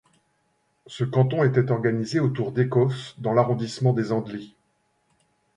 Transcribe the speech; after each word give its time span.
Ce 0.87 1.03
canton 1.03 1.43
était 1.43 1.69
organisé 1.69 2.19
autour 2.19 2.51
d'Écos 2.53 2.91
dans 3.19 3.33
l'arrondissement 3.33 3.93
des 3.93 4.11
Andelys. 4.11 4.55